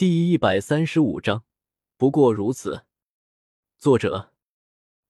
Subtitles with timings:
[0.00, 1.44] 第一百三十五章，
[1.98, 2.86] 不过如此。
[3.76, 4.32] 作者：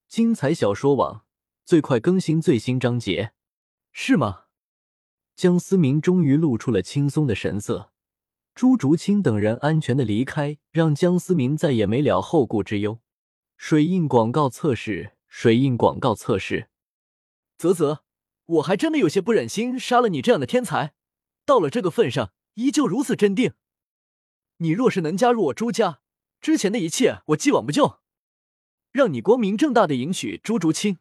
[0.08, 1.24] 精彩小说网，
[1.64, 3.32] 最快更新最新章节，
[3.92, 4.46] 是吗？
[5.37, 7.92] 江思明终于露出了轻松的神色。
[8.53, 12.98] 朱竹清等人安全的离开，让江思明再也没了后顾之忧。
[13.57, 16.68] 水印广告测试，水印广告测试。
[17.57, 18.00] 啧啧，
[18.46, 20.95] 我还真的有些不忍心杀了你这样的天才，
[21.46, 23.52] 到了这个份上，依旧如此镇定。
[24.62, 26.00] 你若是能加入我朱家，
[26.38, 28.00] 之前的一切我既往不咎，
[28.93, 30.98] 让你光明正大的迎娶朱竹清。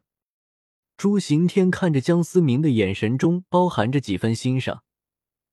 [0.96, 4.82] 朱行天看着江思明的眼神中包含着几分欣赏，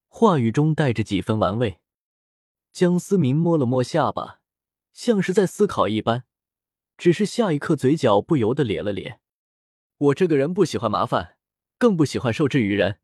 [0.07, 1.79] 话语中带着几分玩味。
[2.71, 4.39] 江思明摸了摸下巴，
[4.93, 6.23] 像是在思考一般，
[6.97, 9.19] 只是下一刻嘴角不由得咧了咧。
[9.97, 11.35] 我这个人不喜欢麻烦，
[11.77, 12.99] 更不喜欢受制于人，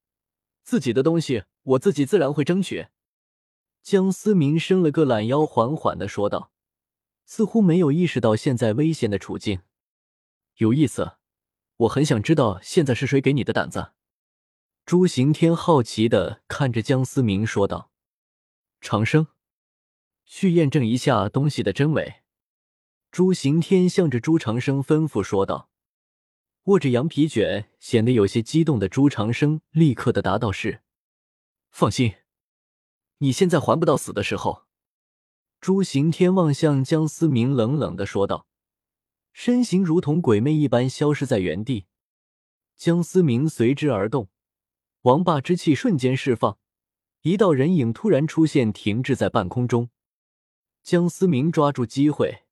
[0.63, 2.87] 自己的东西我自己自然会争取。
[3.83, 6.53] 江思明伸了个懒腰，缓缓的说道，
[7.25, 9.59] 似乎没有意识到现在危险的处境。
[10.55, 11.17] 有意思，
[11.75, 13.91] 我很想知道现在是谁给你的胆子。
[14.85, 17.91] 朱行天好奇的看着江思明说道
[18.79, 19.27] ：“长生。”
[20.25, 22.21] 去验证一下东西的真伪。
[23.11, 25.69] 朱行天向着朱长生吩咐说道。
[26.63, 30.83] 握着羊皮卷，显得有些激动的朱长生立刻的答道：“是。”
[31.69, 32.13] 放心，
[33.19, 34.63] 你现在还不到死的时候。
[35.61, 38.47] 朱行天望向江思明，冷冷的说道，
[39.31, 41.85] 身形如同鬼魅一般消失在原地。
[42.75, 44.27] 江思明随之而动，
[45.03, 46.57] 王霸之气瞬间释放，
[47.21, 49.89] 一道人影突然出现，停滞在半空中。
[50.81, 52.43] 江思明抓住机会，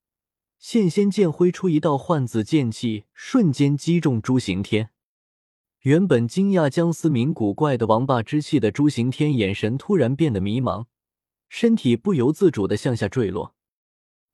[0.57, 4.91] 现仙剑挥出一道幻紫剑气，瞬间击中朱行天。
[5.81, 10.85] 原本惊讶江思明古怪的王霸之气的朱行天，眼神突然变得迷茫，
[11.49, 13.55] 身体不由自主的向下坠落。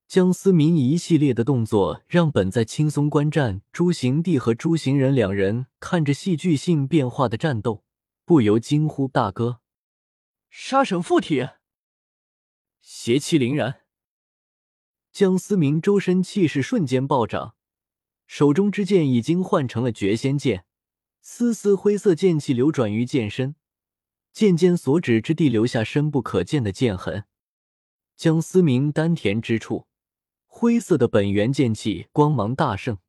[0.10, 7.86] 江思明一系列的动作，让本在轻松观战朱行帝和朱行人两人看着戏剧性变化的战斗，
[8.26, 9.62] 不由惊呼：“大哥，
[10.50, 11.48] 杀神附体，
[12.82, 13.84] 邪气凛然！”
[15.14, 17.56] 江思明周身气势瞬间暴涨，
[18.26, 20.66] 手中之剑已经换成了绝仙剑，
[21.30, 23.56] 丝丝灰色剑气流转于剑身，
[24.32, 27.26] 剑尖所指之地留下深不可见的剑痕。
[28.16, 29.88] 江思明丹田之处，
[30.46, 33.00] 灰色的本源剑气光芒大盛。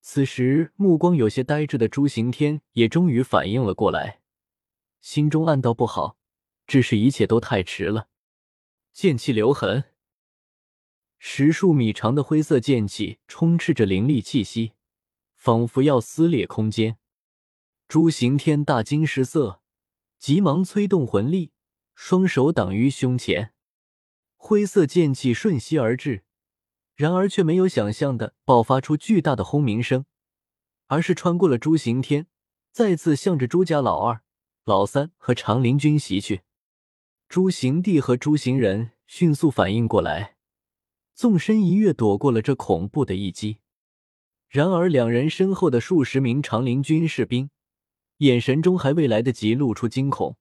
[0.00, 4.20] 此时，目光有些呆滞的朱行天也终于反应了过来，
[5.00, 6.18] 心中暗道不好，
[6.66, 8.08] 只是一切都太迟了。
[8.92, 9.84] 剑气留痕。
[11.20, 14.72] 十数米长的灰色剑气充斥着凌厉气息，
[15.36, 16.96] 仿佛要撕裂空间。
[17.90, 19.62] 朱行天大惊失色，
[20.16, 21.50] 急忙催动魂力，
[21.96, 23.52] 双手挡于胸前。
[24.36, 26.22] 灰色剑气瞬息而至，
[26.94, 30.04] 然而却没有想象的爆发出巨大的轰鸣声，
[30.86, 32.28] 而是穿过了朱行天，
[32.70, 34.22] 再次向着朱家老二、
[34.64, 36.42] 老三和长林军袭去。
[37.28, 40.36] 朱行帝和朱行人迅速反应过来。
[41.12, 43.58] 纵身一跃，躲过了这恐怖的一击。
[44.48, 47.50] 然而，两人身后的数十名长林军士兵，
[48.20, 50.36] 眼神中还未来得及露出惊恐，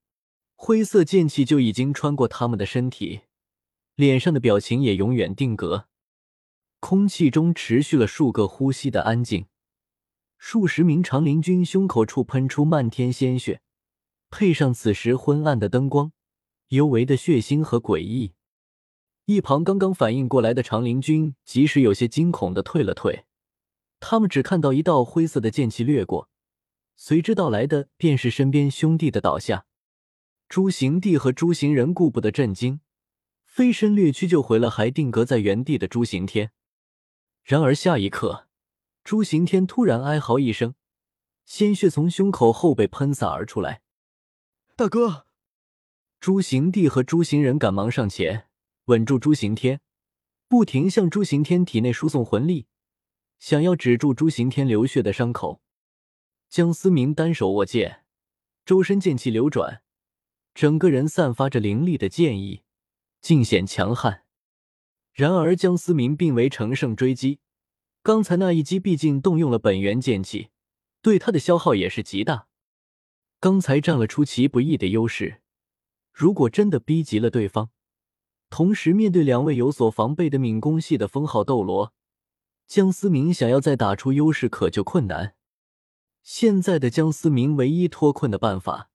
[0.58, 3.22] 灰色剑气就已经穿过他们的身体，
[3.96, 5.88] 脸上的表情也永远定格。
[6.82, 9.46] 空气中持续了数个呼吸的安静。
[10.38, 13.62] 数十名长林军胸口处喷出漫天鲜血，
[14.30, 16.12] 配上此时昏暗的灯光，
[16.68, 18.34] 尤为的血腥和诡异。
[19.24, 23.24] 一旁刚刚反应过来的长林军，即使有些惊恐的退了退。
[24.02, 26.30] 他们只看到一道灰色的剑气掠过，
[27.02, 29.66] 随之到来的便是身边兄弟的倒下。
[30.50, 32.82] 朱行帝和朱行仁顾不得震惊，
[33.46, 36.52] 飞身掠去救回了还定格在原地的朱行天。
[37.42, 38.50] 然而下一刻，
[39.06, 40.76] 朱行天突然哀嚎一声，
[41.46, 43.82] 鲜血从胸口后背喷洒而出来。
[44.76, 45.26] 大哥，
[46.20, 48.50] 朱行帝和朱行仁赶忙上前。
[48.86, 49.80] 稳住朱行天，
[50.50, 52.68] 不停向朱行天体内输送魂力，
[53.40, 55.62] 想要止住朱行天流血的伤口。
[56.50, 58.06] 江思明单手握剑，
[58.66, 59.84] 周身剑气流转，
[60.56, 62.64] 整个人散发着凌厉的剑意，
[63.22, 64.24] 尽显强悍。
[65.14, 67.40] 然而江思明并未乘胜追击，
[68.02, 70.50] 刚才那一击毕竟动用了本源剑气，
[71.04, 72.48] 对他的消耗也是极大。
[73.40, 75.42] 刚才占了出其不意的优势，
[76.12, 77.70] 如果真的逼急了对方，
[78.50, 81.94] 同时，面对两位有所防备的敏攻系的封号斗罗，
[82.66, 85.36] 江思明想要再打出优势可就困难。
[86.32, 88.92] 现在的江思明唯一脱困的办法，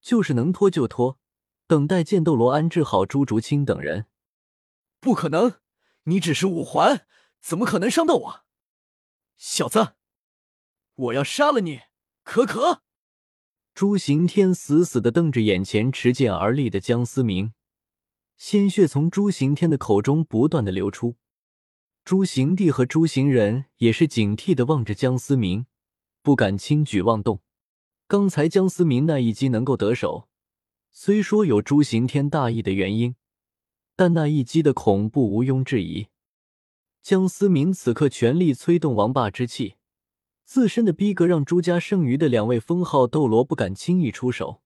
[0.00, 1.18] 就是能拖就拖，
[1.66, 4.06] 等待剑斗罗安置好朱竹清等人，
[5.00, 5.56] 不可能，
[6.04, 7.04] 你只是五环，
[7.40, 8.44] 怎么可能伤到我？
[9.36, 9.94] 小子，
[10.94, 11.80] 我要杀了你！
[12.22, 12.82] 可可。
[13.74, 17.52] 朱行天死死的瞪着眼前持剑而立的江思明，
[18.36, 21.16] 鲜血从朱行天的口中不断的流出。
[22.04, 25.66] 朱行帝和朱行人也是警惕的望着江思明，
[26.28, 27.40] 不敢轻举妄动。
[28.06, 30.28] 刚才江思明那一击能够得手，
[30.92, 33.16] 虽说有朱刑天大意的原因，
[33.96, 36.08] 但那一击的恐怖毋庸置疑。
[37.00, 39.76] 江思明此刻全力催动王霸之气。
[40.44, 44.60] 自身的逼格让朱家剩余的两位封号斗罗不敢轻易出手。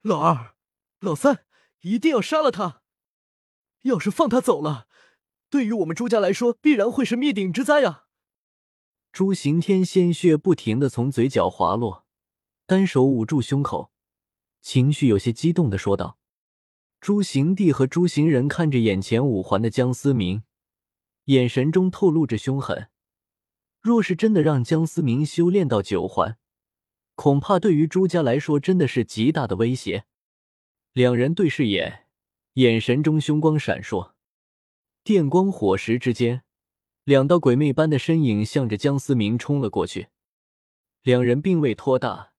[0.00, 0.56] 老二、
[0.98, 1.44] 老三，
[1.82, 2.82] 一定要杀了他！
[3.82, 4.88] 要是放他走了，
[5.48, 8.06] 对于我们朱家来说，必然会是灭顶之灾啊！
[9.12, 12.06] 朱刑天鲜血不停的从嘴角滑落，
[12.64, 13.92] 单手捂住胸口，
[14.62, 16.16] 情绪有些激动的说道
[16.98, 20.44] ：“朱刑帝和朱行人看着眼前五环的江思明，
[21.24, 22.88] 眼神中透露着凶狠。”
[23.82, 26.38] 若是真的让江思明修炼到九环，
[27.14, 30.06] 恐怕对于朱家来说真的是极大的威胁。
[30.94, 32.06] 两人对视眼，
[32.54, 34.12] 眼神中凶光闪烁，
[35.04, 36.44] 电光火石之间，
[37.04, 40.08] 两道鬼魅般的身影向着江思明冲了过去。
[41.02, 42.32] 两人并未拖大，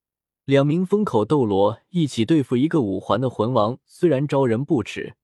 [0.46, 5.16] 两名封口斗罗一起对付一个五环的魂王，虽然招人不齿，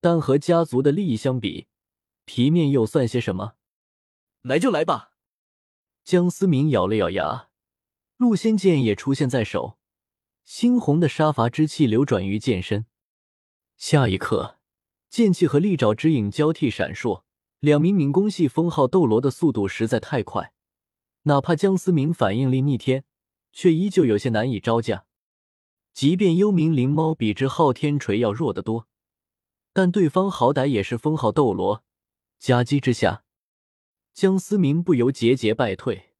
[0.00, 1.66] 但和家族的利益相比，
[2.26, 3.54] 皮面又算些什么？
[4.42, 5.12] 来就来吧！
[6.04, 7.48] 江思明咬了咬牙，
[8.18, 9.78] 陆仙剑也出现在手，
[10.46, 12.84] 猩红的杀伐之气流转于剑身。
[13.78, 14.58] 下一刻，
[15.08, 17.22] 剑气和利爪之影交替闪烁，
[17.64, 20.52] 两名敏攻系封号斗罗的速度实在太快，
[21.22, 23.06] 哪怕江思明反应力逆天，
[23.54, 25.06] 却依旧有些难以招架。
[25.94, 28.86] 即便幽冥灵猫比之昊天锤要弱得多，
[29.72, 31.82] 但对方好歹也是封号斗罗，
[32.38, 33.24] 夹击之下。
[34.12, 36.10] 江思明不由节节败退，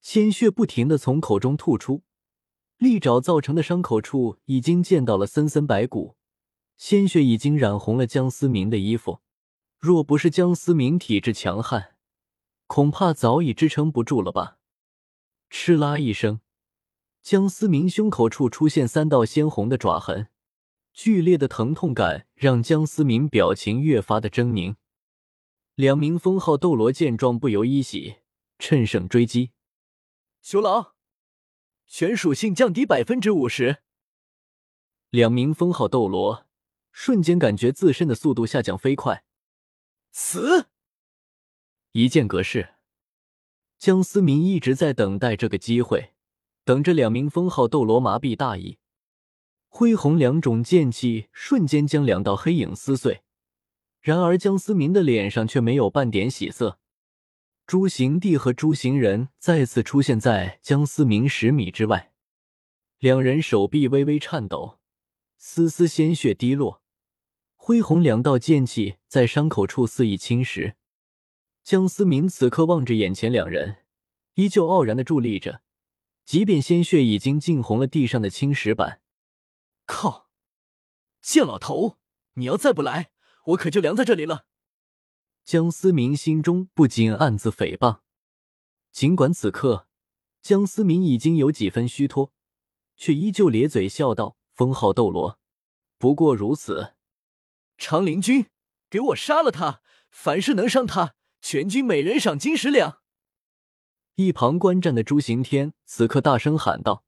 [0.00, 2.04] 鲜血不停的从口中吐出，
[2.78, 6.14] 利爪造成的伤口处已经见到了森森白骨，
[6.76, 9.23] 鲜血已经染红了江思明的衣服。
[9.84, 11.96] 若不是江思明体质强悍，
[12.66, 14.56] 恐怕早已支撑不住了吧。
[15.50, 16.40] 哧啦一声，
[17.20, 20.28] 江思明胸口处出现三道鲜红的爪痕，
[20.94, 24.76] 剧烈的疼痛感让江思明表情越发的狰狞。
[25.74, 28.20] 两名封号斗罗见状不由一喜，
[28.58, 29.50] 趁胜追击。
[30.40, 30.94] 熊狼，
[31.86, 33.82] 全属性降低百分之五十。
[35.10, 36.46] 两名封号斗罗
[36.90, 39.26] 瞬间感觉自身的速度下降飞快。
[40.16, 40.68] 死！
[41.90, 42.74] 一剑格式。
[43.78, 46.14] 江思明一直在等待这个机会，
[46.64, 48.78] 等着两名封号斗罗麻痹大意。
[49.66, 53.24] 恢宏两种剑气瞬间将两道黑影撕碎。
[54.00, 56.78] 然而，江思明的脸上却没有半点喜色。
[57.66, 62.12] 朱行帝和朱行人再次出现在江思明十米之外，
[63.00, 64.78] 两人手臂微微颤抖，
[65.36, 66.83] 丝丝鲜血滴落，
[67.66, 70.74] 恢宏两道剑气在伤口处肆意侵蚀。
[71.62, 73.78] 江思明此刻望着眼前两人，
[74.34, 75.62] 依旧傲然的伫立着，
[76.26, 79.00] 即便鲜血已经浸红了地上的青石板。
[79.86, 80.28] 靠！
[81.22, 81.96] 贱老头，
[82.34, 83.12] 你要再不来！
[83.46, 84.44] 我可就凉在这里了。
[85.42, 88.00] 江思明心中不禁暗自诽谤，
[88.92, 89.88] 尽管此刻
[90.42, 92.30] 江思明已经有几分虚脱，
[92.98, 95.38] 却依旧咧嘴笑道：“封号斗罗，
[95.96, 96.92] 不过如此。”
[97.84, 98.46] 长林君，
[98.88, 99.82] 给我杀了他！
[100.10, 103.02] 凡是能伤他，全军每人赏金十两。
[104.14, 107.04] 一旁观战的朱刑天此刻大声喊道：“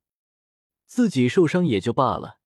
[0.85, 2.37] 自己受伤也就罢了，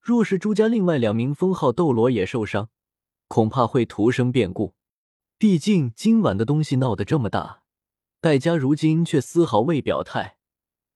[0.00, 2.70] 若是朱家另外两名封号斗罗也受伤。”
[3.28, 4.74] 恐怕会徒生变故，
[5.36, 7.64] 毕竟今晚的东西闹得这么大，
[8.18, 10.38] 戴家如今却丝毫未表态，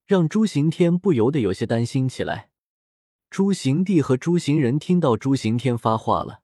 [0.06, 2.50] 让朱刑天不由得有些担心起来。
[3.28, 6.40] 朱刑帝和朱行人听到朱刑天发话了，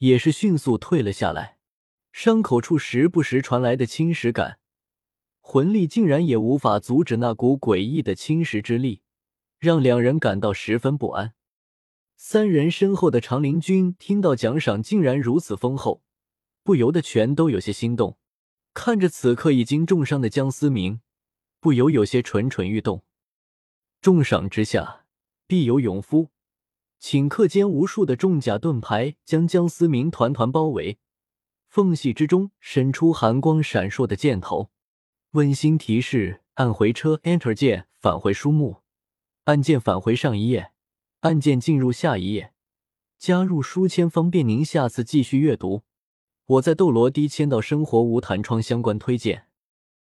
[0.00, 1.56] 也是迅速退了下来。
[2.12, 4.58] 伤口处时不时传来的侵蚀感，
[5.40, 9.02] 魂力竟然也无法阻止那股诡异的侵蚀之力，
[9.58, 11.34] 让两人感到十分不安。
[12.16, 16.02] 三人身后的长林君听到奖赏竟然如此丰厚，
[16.62, 18.18] 不由得全都有些心动。
[18.74, 21.00] 看着此刻已经重伤的江思明，
[21.60, 23.04] 不由有些蠢蠢欲动。
[24.00, 25.06] 重赏之下
[25.46, 26.30] 必有勇夫，
[27.00, 30.98] 顷刻间，无数的重甲盾牌将江思明团团包围，
[31.68, 34.70] 缝隙之中伸出寒光闪烁的箭头。
[35.32, 38.82] 温馨提示：按回车，Enter 键返回书目，
[39.44, 40.72] 按键返回上一页。
[41.20, 42.54] 按键进入下一页，
[43.18, 45.82] 加入书签方便您下次继续阅读。
[46.46, 49.46] 我在斗罗低签到生活无弹窗相关推荐